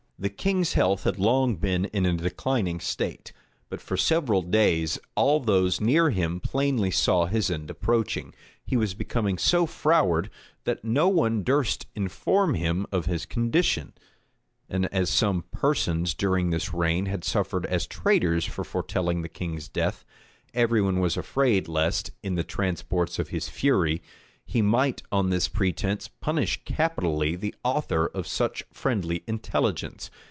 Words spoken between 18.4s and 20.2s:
for foretelling the king's death,[]